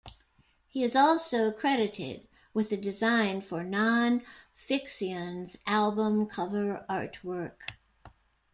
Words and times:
He 0.67 0.83
is 0.83 0.95
also 0.95 1.51
credited 1.51 2.27
with 2.55 2.71
the 2.71 2.77
design 2.77 3.39
for 3.41 3.63
Non 3.63 4.23
Phixion's 4.55 5.57
album 5.67 6.25
cover 6.25 6.83
artwork. 6.89 7.75